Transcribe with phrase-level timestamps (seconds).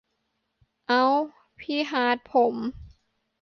[0.87, 1.05] เอ้า
[1.59, 2.55] พี่ฮาร์ทผม